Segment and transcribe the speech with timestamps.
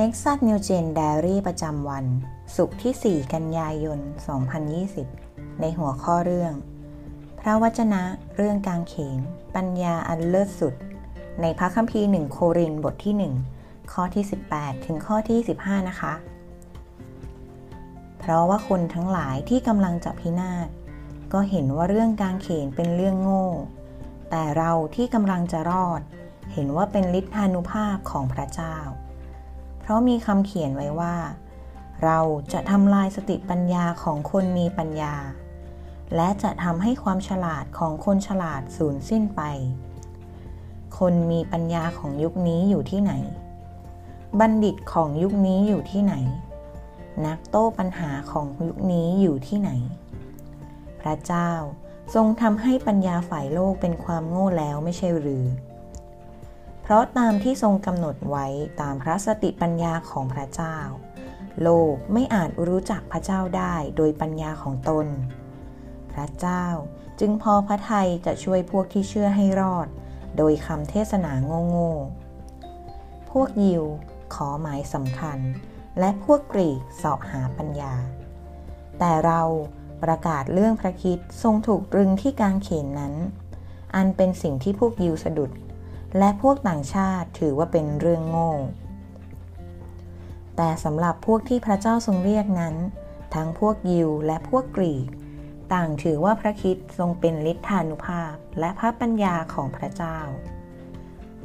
[0.00, 2.04] Nexus New Gen Diary ประจำวัน
[2.56, 3.98] ศุกร์ที่ 4 กันยายน
[4.78, 6.52] 2020 ในหัวข้อเรื่อง
[7.40, 8.02] พระวจนะ
[8.36, 9.18] เรื่องกางเขน
[9.54, 10.74] ปัญญาอันเลิศสุด
[11.40, 13.14] ในพระคัมภีร์1โครินบทที่
[13.54, 16.14] 1 ข้อที่ 18 ถึงข้อที่ 15 นะคะ
[18.18, 20.68] เพราะว่าคนทั้งหลายที่กำลังจะพินาศ
[21.32, 23.46] ก็เห็นว่าเรื่องกางเขนเป็นเรื่องโง่
[24.30, 26.00] แต่เราที่กำลังจะรอด
[26.52, 28.76] เห็นว่าเป็นฤทธานุภาพของพระเจ้า
[29.84, 31.14] เพราะมีคำเขียนไว้ว่า
[32.04, 32.18] เรา
[32.52, 35.14] จะทำลายสติปัญญาของคนมีปัญญา
[36.16, 39.42] และจะทำให้ความฉลาดของคนฉลาดสูญสิ้นไป
[40.98, 43.12] คนมีปัญญาของยุคนี้อยู่ที่ไหน
[44.40, 46.14] บัณฑิตของยุคนี้อยู่ที่ไหน
[47.26, 49.70] นักโต้ปัญหาของยุคนี้อยู่ที่ไหน
[51.00, 51.50] พระเจ้า
[52.14, 55.44] ทรงทำให้ปัญญาฝ่ายโลกเป็นความโง่แล้วไม่ใช่หรือ
[56.86, 58.46] เพราะตามที่ทรงกำหนดไว้
[58.80, 60.76] ตามพระสติปัญญาของพระเจ้า
[61.62, 65.06] โลกไม่อาจรู้จักพระเจ้าได้โดยปัญญาของตน
[66.12, 66.64] พระเจ้า
[67.20, 69.88] จึงพอพระทัยจะช่วยพวกที่เชื่อให้รอด
[70.36, 71.32] โดยคำเทศนา
[71.68, 73.84] โง่ๆ พวกยิว
[74.34, 75.38] ขอหมายสำคัญ
[75.98, 77.94] และพวกกรีกสอบหาปัญญา
[78.98, 79.42] แต่เรา
[80.02, 83.14] ประกาศเรื่องพระคิดทรงถูกตรึงที่กางเขนนั้น
[83.94, 85.50] อันเป็นสิ่งที่พวกยิวสะดุด
[86.18, 88.52] และพวกต่างชาติถือว่าเป็นเรื่องโง่
[90.56, 92.74] แต่สำหรับพวกที่พระเจ้าทรงเรียกนั้น
[93.34, 95.06] ทั้งพวกยิวและพวกกรีก
[95.72, 100.18] ต่างถือว่าพระคิดทรงเป็นฤทธานุภาพและพระปัญญาของพระเจ้า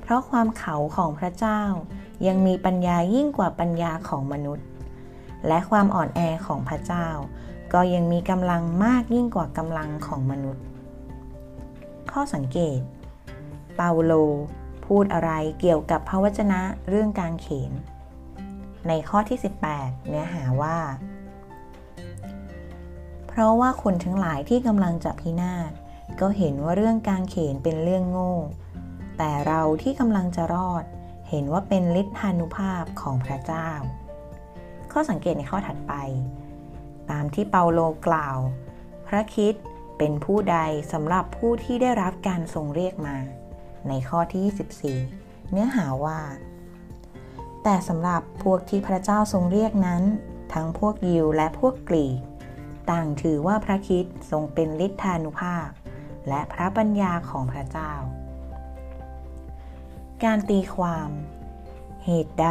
[0.00, 1.62] เพราะความเขาของพระเจ้า
[2.26, 4.66] ยังมีปัญญายิ่งกว่าปัญญาของมนุษย์
[5.46, 7.08] และความอ่อนแอของพระเจ้า
[7.72, 10.64] ก็ยังมีกำลังมากยิ่งกว่ากำลังของมนุษย์
[12.10, 12.80] ข้อสังเกต
[13.80, 14.14] เปาโล
[14.86, 17.72] พูดอะไรเกี่ยวกับพระวจนะเรื่องการเขน
[18.88, 19.38] ในข้อที่
[19.72, 20.78] 18 เนื้อหาว่า
[23.28, 25.70] เพราะว่าคนทั้งหลายที่กำลังจะพินาศ
[26.20, 28.34] ก็เห็นว่าเรื่องการเขนเป็นเรื่องโง่
[29.18, 30.84] แต่เราที่กำลังจะรอด
[31.28, 33.68] เห็นว่าเป็นฤทธานุภาพของพระเจ้า
[34.92, 35.92] ข้อสังเกตในข้อถัดไป
[37.10, 38.38] ตามที่เปาโลกล่าว
[39.06, 39.54] พระคิด
[39.98, 40.58] เป็นผู้ใด
[40.92, 43.16] สำหรับผู้ที่ได้รับการทรงเรียกมา
[43.88, 46.20] ในข้อที่ 24 เนื้อหาว่า
[47.62, 50.02] แต่สำหรับพวกที่พระเจ้าทรงเรียกนั้น
[50.52, 52.18] ทั้งพวกยิวและพวกกรีก
[52.90, 55.68] ต่างถือว่าพระคิดทรงเป็นฤทธานุภาพ
[56.28, 57.92] และพระปัญญาของพระเจ้า
[60.24, 61.10] การตีความ
[62.04, 62.48] เหตุใด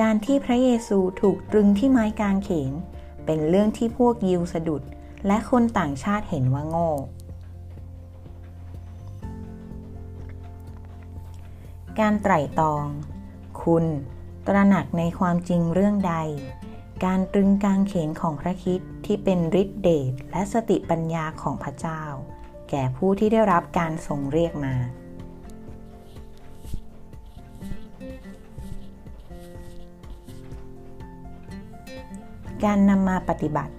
[0.00, 2.72] การที่พระเยซูถูกตรึงที่ไม้กางเขน
[3.24, 4.82] เป็นเรื่องที่พวกยิวสะดุด
[5.26, 6.90] และคนต่างชาติเห็นว่าโง่
[12.00, 12.86] การไตร่ตรอง
[13.62, 13.84] คุณ
[14.46, 16.14] ตระหนักในความจริงเรื่องใด
[17.04, 22.02] การตรึงกางเขนของพระคิดที่เป็นฤทธิเดชและสติปัญญาของพระเจ้า
[22.70, 24.74] แก่ผู้ที่ได้รับการทรงเรียกมา
[32.64, 33.74] การนำมาปฏิบัติ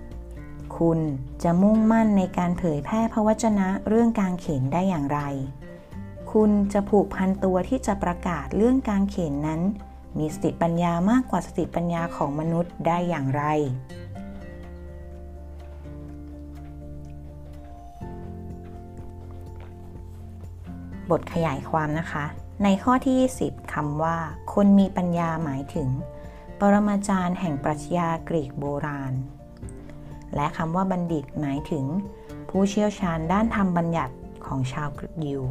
[0.77, 0.99] คุณ
[1.43, 5.21] จะมุ่งมั่นในการเผยแพร่พระวจนะเรื่องการเขนได้อย่างไร
[6.31, 9.61] คุณจะผูกพันตัวที่จะประกาศเรื่องการเขียนนั้น
[10.17, 13.43] มีสติปัญญามากกว่าสติปัญญาของมนุษย์ได้อย่างไร
[21.11, 22.25] บทขยายความนะคะ
[22.63, 23.15] ในข้อที่
[23.47, 24.17] 20 คำว่า
[24.53, 25.89] คนมีปัญญาหมายถึง
[26.59, 29.13] ปรมาจารย์แห่งปรัชญากรีกโบราณ
[30.35, 31.85] และคำว่าบัณฑิตหมายถึง
[32.49, 35.41] ผู้เชี่ยวชาญด้านธรรมบัญญัติของชาวกรีก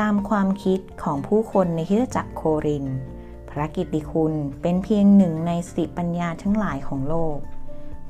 [0.00, 2.86] ตามความคิดของผู้คนในคิดจักรโคริน
[3.50, 7.36] พระกิตติคุณเป็นเพียงหนึ่งในสติปัญญาทั้งหลายของโลก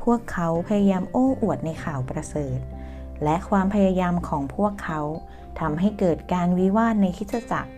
[0.02, 2.58] พวกเขาพยายามโอ้อวดในข่าวประเสริฐ
[3.22, 5.00] และความพยายามของพวกเขา
[5.60, 7.72] ทำให้เกิดการวิวาทในคิดจักร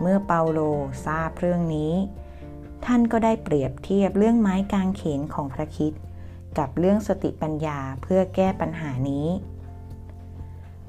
[0.00, 0.60] เมื่อเปาโล
[1.06, 1.92] ทราบเรื่องนี้
[2.84, 5.92] ท่านก็ได้เปรียบเทียบเรื่องไม้กางเขนของพระคิด
[6.58, 9.26] กับเรื่องสติปัญญาเพื่อแก้ปัญหานี้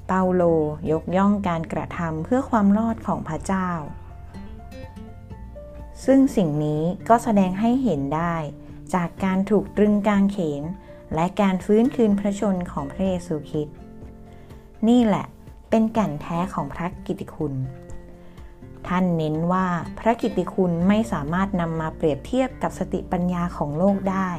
[0.07, 0.43] เปาโล
[0.91, 3.69] ยกย่องการกระทำเพื่อความรอดของพระเจ้า
[6.05, 8.35] ซึ่งสิ่งนี้ก็แสดงให้เห็นได้
[8.93, 10.63] จากการถูกตรึงกางเขน
[11.15, 13.77] และการฟื้นคืนพระชนของพระเยซูคริสต์
[14.87, 15.25] นี่แหละ
[15.69, 17.53] เป็นแก่นแท้ของพระกิตติคุณ
[18.87, 19.67] ท่านเน้นว่า
[19.99, 24.29] พระกิตติคุณไม่สามารถนำมาเปรียบเทียบกับสติปัญญาของโลกได้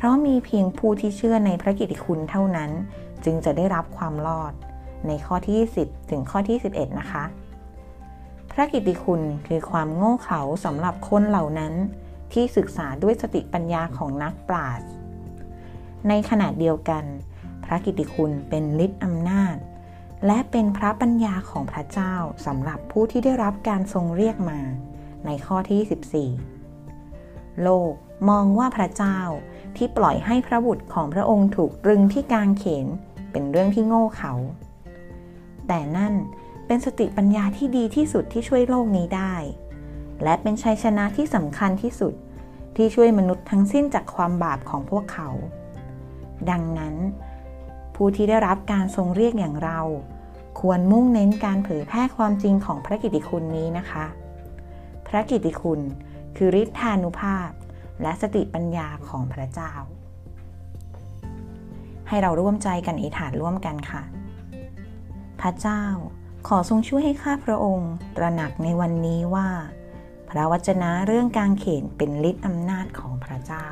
[0.00, 2.70] เพราะมีเพียงผู้ที่เชื่อในพระกิตติคุณเท่านั้น
[3.24, 4.52] จึงจะได้รับความรอด
[5.06, 7.24] ในข้อที่10ถึงข้อที่ 11 นะคะ
[8.52, 11.74] พระกิตติคุณคือความโง่เขลาสำหรับคนเหล่านั้น
[12.32, 14.88] ที่ศึกษาด้วยสติปัญญาของนักปราชญ์
[16.08, 17.04] ในขณะเดียวกัน
[17.64, 19.56] พระกิตติคุณเป็นฤทธิ์อำนาจ
[20.26, 22.14] และเป็นพระปัญญาของพระเจ้า
[22.46, 24.60] สำหรับผู้ที่ได้รับการทรงเรียกมา
[25.26, 27.92] ในข้อที่ 14 โลก
[28.28, 29.18] มองว่าพระเจ้า
[29.76, 32.86] ที่ปล่อยให้พระบุตรของพระองค์ถูกตรึงที่กางเขน
[33.32, 34.32] เป็นเรื่องที่โง่เขา
[35.68, 36.14] แต่นั่น
[36.66, 39.34] เป็นสติปัญญาที่ดีที่สุดที่ช่วยโลกนี้ได้
[40.22, 42.14] และเป็นชัยชนะที่สำคัญที่สุด
[42.76, 45.28] ที่ช่วยมนุษย์ทั้งสิ้นจากความบาปของพวกเขา
[46.50, 46.94] ดังนั้น
[47.94, 49.80] ผู้ที่ได้รับการทรงเรียกอย่างเรา
[50.60, 54.06] ควรมุ่งเน้นการเผยแพร่ความจริงของพระกิตติคุณนี้นะคะ
[55.06, 55.80] พระกิตติคุณ
[56.36, 57.50] คือฤทธานุภาพ
[58.02, 59.72] และสติปัญญาของพระเจ้า
[62.08, 64.02] ให้เราร่วมใจกันอธิษฐานร่วมกันค่ะ
[65.40, 65.82] พระเจ้า
[66.48, 69.48] ขอทรงช่วยให้ข้าพระองค์ ตระหนักในวันนี้ว่า
[70.30, 73.66] พระวจนะเรื่องการเขนเป็นฤทธิ์อำนาจของพระเจ้า